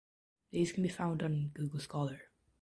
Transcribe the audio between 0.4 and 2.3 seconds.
These can be found on Google Scholar.